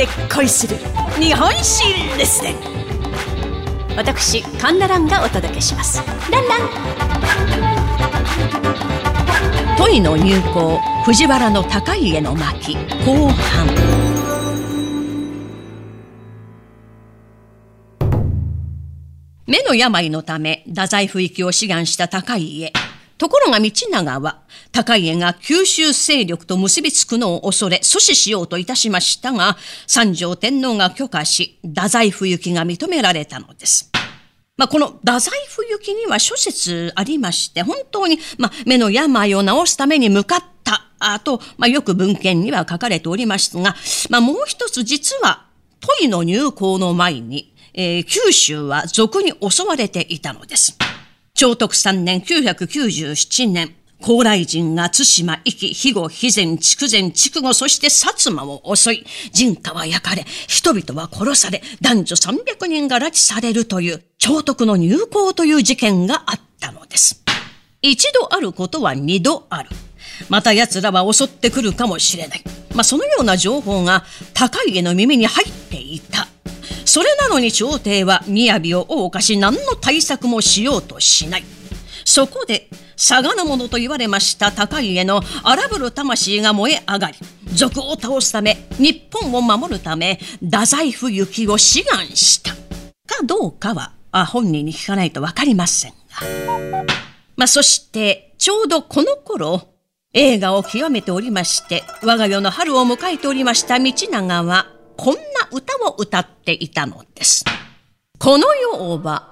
[0.00, 0.76] で恋する
[1.20, 1.84] 日本史
[2.16, 2.54] レッスン
[3.98, 6.02] 私カンナランがお届けします。
[6.30, 6.60] ランラン。
[9.76, 13.66] 問いの入港藤原の高家の巻後半。
[19.46, 22.72] 目の病のため太宰府行きを志願した高家。
[23.20, 24.40] ところが道長は、
[24.72, 33.90] 高家が九州勢力と結びつくのを恐れ阻止しようといたしましたが、三条天皇が許可し、太宰府行きが認められたのです。
[34.56, 43.76] まあ、この太宰府行きには諸説ありまして、本当に、まあ、目の病を治すために向かったあと、まあ、よく文献には書かれておりますが、
[44.08, 45.44] まあ、もう一つ実は、
[45.80, 50.78] 都井の入港の前に、えー、九州は賊に襲われていたのです。
[51.40, 67.24] 聖徳三年997年、高麗人が津島、壱岐、肥後、肥前、筑前、筑後、そして薩摩を襲い、人家は焼かれ、人々は殺され、男女300人が拉致されるという、聖徳の入港という事件があったのです。
[67.80, 69.70] 一度あることは二度ある。
[70.28, 72.44] また奴らは襲ってくるかもしれない。
[72.74, 74.04] まあ、そのような情報が
[74.34, 76.28] 高家の耳に入っていた。
[76.90, 81.44] それなのに朝廷は雅を謳歌し何の対策もしようとしない。
[82.04, 87.16] そこで、佐賀の者と言われました高家の荒ぶる魂が燃え上がり、
[87.54, 92.54] 賊を倒すため、日本を守るため、太宰府行きを志願した。
[93.06, 96.84] かどうかは、あ本人に聞かないとわかりませんが。
[97.36, 99.62] まあ、そして、ちょうどこの頃、
[100.12, 105.20] 映画を極めておりまして、我が世の春を迎えておりました道長は、こんな
[105.50, 107.42] 歌を歌っていたのです。
[108.18, 109.30] この世は、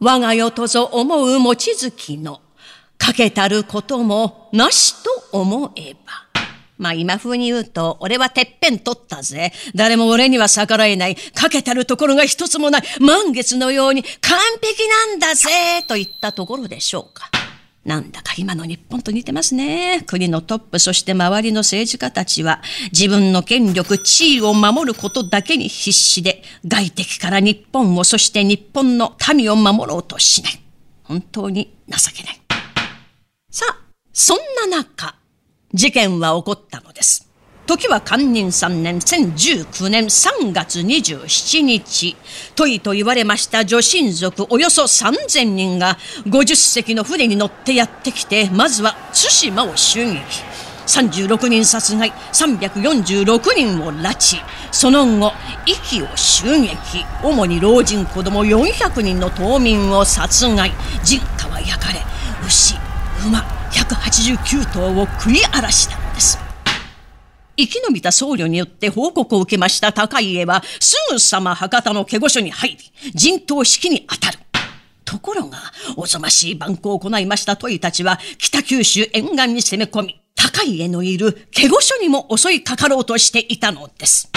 [0.00, 2.40] 我が世とぞ思う望月の、
[2.96, 6.00] かけたることもなしと思えば。
[6.78, 9.52] まあ今風に言うと、俺はてっぺん取ったぜ。
[9.74, 11.16] 誰も俺には逆らえない。
[11.16, 12.82] かけたるところが一つもない。
[12.98, 15.82] 満月のように完璧なんだぜ。
[15.86, 17.28] といったところでしょうか。
[17.84, 20.02] なんだか今の日本と似てますね。
[20.06, 22.60] 国のトップ、そして周りの政治家たちは、
[22.92, 30.60] 自分の権力、地位を守ることだけに必死で、外敵から日本を、そして日本の民を守ろうとしない。
[31.04, 32.40] 本当に情けない。
[33.50, 33.78] さあ、
[34.12, 34.38] そん
[34.70, 35.16] な中、
[35.72, 37.29] 事件は起こったのです。
[37.70, 42.16] 時は寛仁三年1019年3月27日、
[42.56, 50.20] 都井と言われました女神族およそ3000人が50隻の船に乗ってやってきて、まずは対馬を襲撃。
[50.84, 54.42] 36人殺害、346人を拉致。
[54.72, 55.32] その後、
[55.64, 57.04] 息を襲撃。
[57.22, 60.72] 主に老人子供400人の島民を殺害。
[61.04, 62.00] 人家は焼かれ、
[62.44, 62.74] 牛、
[63.28, 63.38] 馬
[63.70, 65.99] 189頭を食い荒らした。
[67.66, 72.78] 生き延びた僧侶によって報告を受けました高家は、すぐさま博多の下御所に入り、
[73.14, 74.38] 陣頭指揮に当たる。
[75.04, 75.58] ところが、
[75.96, 84.30] おぞましい蛮行を行いました問いたちは、北九州沿岸に攻め込み、高家のいる下御所にも襲いかかろうとしていたのです。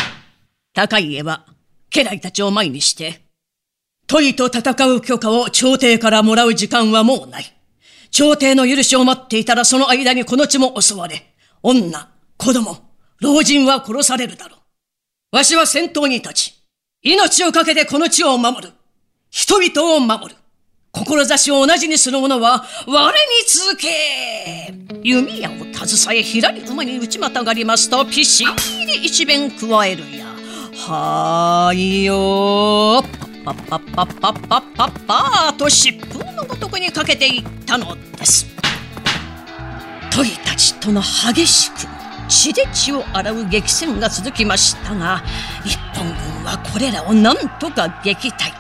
[0.74, 1.46] 高家は、
[1.92, 3.22] 家来たちを前にして、
[4.08, 7.46] 問いと戦う許可を朝廷からもらう時間はもうない。
[8.12, 12.83] 朝廷の許しを待っていたらその間にこの地も襲われ、女、子供、
[13.24, 14.58] 老人は殺されるだろ
[15.32, 15.38] う。
[15.38, 16.54] わしは先頭に立ち、
[17.02, 18.74] 命を懸けてこの地を守る。
[19.32, 20.36] 人々を守る。
[20.92, 23.18] 志を同じにする者は、我に
[23.48, 30.26] 続け弓矢を携え、ひらり馬に打ちまたがりますと、ピシーで一弁加えるや。
[30.86, 33.44] はーいよー。
[33.46, 38.46] パッパッパッパッパッパッパーと疾風のごとくにかけていったのです。
[40.14, 41.93] 鳥たちとの激しく
[42.34, 45.22] 血で血を洗う激戦が続きましたが、
[45.64, 48.52] 日本軍はこれらを何とか撃退。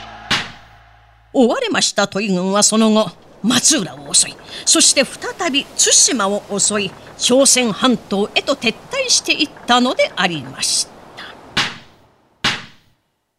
[1.34, 3.09] 追われました都井軍はその後、
[3.41, 4.35] 松浦を襲い、
[4.66, 10.94] そして再び対馬を襲い、朝鮮半島へと撤退していったのでありました。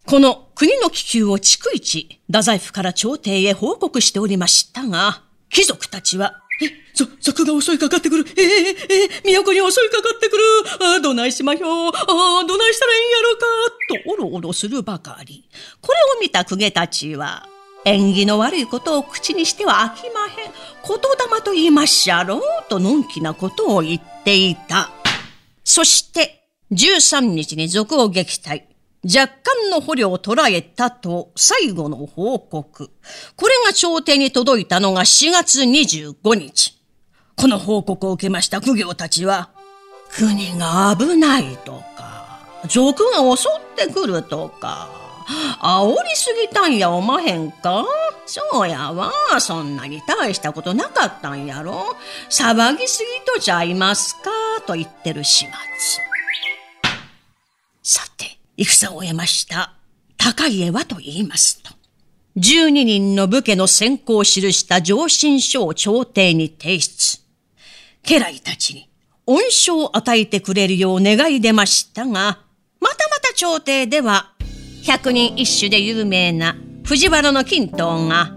[0.07, 8.25] この国の気球を逐一、太宰府から朝廷へ報告しておりましたが、貴族たちはえ、ぞ、賊が襲いかかってくる。
[8.37, 10.43] ええええ都に襲いかかってくる。
[10.97, 11.93] あどないしまひょう。
[11.93, 13.47] あどないしたらいいんやろか。
[13.89, 15.49] とおろおろするばかり。
[15.81, 17.49] これを見た公家たちは、
[17.85, 20.53] 縁起の悪いことを口にしては飽きまへん。
[20.87, 20.97] 言
[21.33, 22.43] 霊と言いまっしゃろう。
[22.69, 24.91] とのんきなことを言っていた。
[25.65, 28.74] そして、13日に賊を撃退。
[29.05, 32.91] 若干の捕虜を捕らえたと最後の報告。
[33.37, 36.79] これが朝廷に届いたのが4月25日。
[37.37, 39.51] この報告を受けました苦行たちは、
[40.11, 44.89] 国が危ないとか、賊が襲ってくるとか。
[45.61, 47.87] 煽りすぎたんやおまへんか？
[48.27, 49.11] そうやわ。
[49.41, 51.97] そんなに大したことなかったんやろ？
[52.29, 54.31] 騒ぎすぎとちゃいますか？
[54.67, 55.53] と言ってる始末。
[57.83, 59.75] さて、戦を終えました。
[60.17, 61.73] 高家はと言いますと。
[62.37, 67.21] 12人の武家の先行を記した上申書を朝廷に提出。
[68.07, 68.91] 家来たちに
[69.27, 72.41] 恩賞を与えてくれるよう願い出ましたが、
[72.81, 74.33] またまた朝廷では
[74.85, 78.33] 百人一首で有名な藤原の金刀が、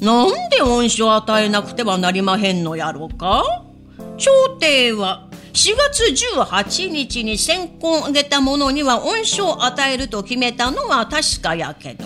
[0.00, 3.44] なんで恩賞を与えなくてはなりまへんのやろか？
[4.16, 5.25] 朝廷は
[5.56, 6.04] 4月
[6.44, 12.04] 18日に先行を挙げた者には恩賞を与えると決めたのは確かやけど、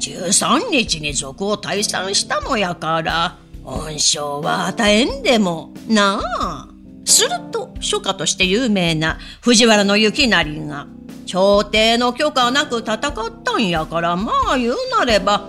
[0.00, 6.68] 13日に族を退散したのやから、恩賞は与えんでも、なあ。
[7.04, 10.88] すると、書家として有名な藤原の幸成が、
[11.24, 13.00] 朝廷の許可なく戦っ
[13.44, 15.48] たんやからまあ言うなれば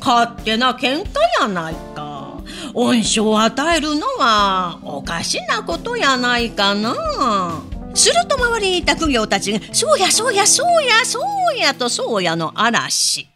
[0.00, 2.01] 勝手な喧嘩やないか
[2.74, 7.62] 恩賞を与えるのはおかしなことやないかな。
[7.94, 11.20] すると周りにいた苦行たちが「そうやそうやそうやそ
[11.54, 13.26] うや」とそうやの嵐。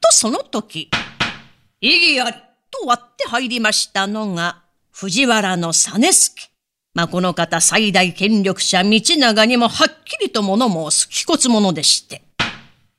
[0.00, 0.90] とその時
[1.80, 2.36] 「異議あり」
[2.70, 6.54] と割って入りましたのが藤原の実助。
[6.94, 12.22] まあ、この方最大権力者道長にもはっきりと物申す気骨者でして。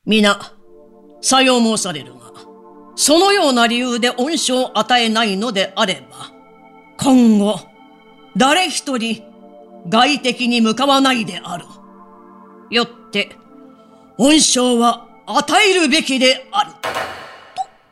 [0.06, 0.54] 皆、
[1.22, 2.25] さよう申されるが、
[2.96, 6.32] そのような理由で恩賞を与えないのであれば、
[6.98, 7.60] 今後、
[8.38, 9.24] 誰一人
[9.90, 11.66] 外敵に向かわないである。
[12.70, 13.36] よって、
[14.18, 16.72] 恩賞は与えるべきである。
[16.72, 16.80] と、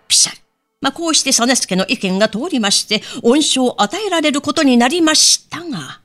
[0.08, 0.40] ピシャリ。
[0.82, 6.02] まあ、こうして実助の意見が通りまして、恩賞を与えられることになりましたが、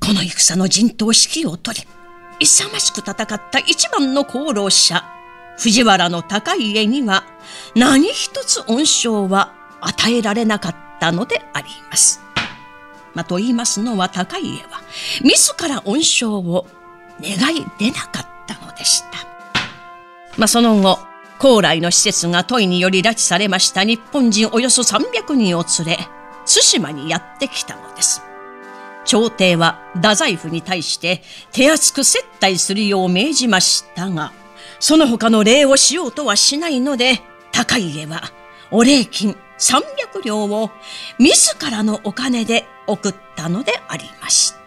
[0.00, 1.86] この戦の陣頭指揮を取り、
[2.40, 3.16] 勇ましく戦っ
[3.50, 5.04] た一番の功労者、
[5.58, 7.24] 藤原の高家には、
[7.74, 12.20] 何一つ恩賞は与えられなかったのであります。
[13.14, 14.80] まあ、と言いますのは高家は、
[15.22, 16.66] 自ら恩賞を
[17.20, 19.18] 願い出なかったのでした。
[20.36, 20.98] まあ、その後、
[21.38, 26.08] 高麗の施設が問いにより拉致されました日本人およそ300人を連れ、
[26.46, 28.22] 対馬にやってきたのです。
[29.04, 34.32] 朝廷は太宰府に対して手厚く接待するよう命じましたが、
[34.82, 37.20] その他の礼をしようとはしないので、
[37.52, 38.20] 高家は
[38.72, 40.70] お礼金300両を
[41.20, 44.58] 自らのお金で送ったのでありました。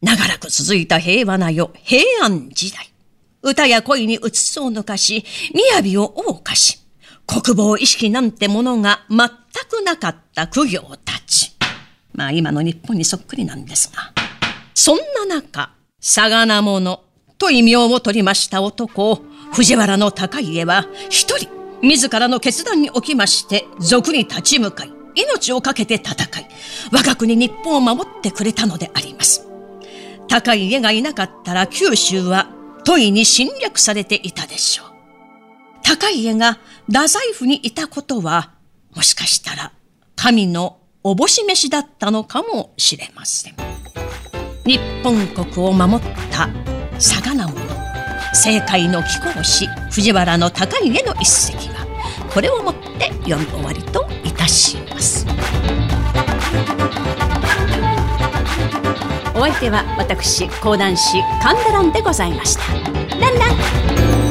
[0.00, 2.92] 長らく続いた平和な世、平安時代。
[3.42, 6.78] 歌や恋にうつつを抜かし、雅を謳歌し、
[7.26, 9.18] 国防意識なんてものが全
[9.68, 11.50] くなかった苦行たち。
[12.12, 14.12] まあ今の日本にそっくりなんですが。
[14.74, 14.98] そん
[15.28, 17.00] な中、さがなもの
[17.38, 19.22] と異名を取りました男、
[19.52, 21.48] 藤原の高家は一人、
[21.82, 26.48] 自らの決断におきまして、賊に立ち向かい、命を懸けて戦い、
[26.92, 29.46] 我が国日本を守ってくれたのであります。
[30.28, 32.48] 高家がいなかったら九州は
[32.84, 34.86] 問いに侵略されていたでしょう。
[35.82, 38.52] 高家が太宰府にいたことは、
[38.94, 39.72] もしかしたら
[40.16, 43.54] 神のおぼし飯だったのかもしれません。
[44.64, 46.06] 日本国を守っ
[47.34, 47.60] なもの、
[48.32, 51.86] 政界の貴公子藤原の高家の一席は、
[52.32, 55.26] これをもって読み終わりといたします。
[59.36, 62.62] お相手は私講談師神田蘭でございました。
[63.18, 64.23] ランラン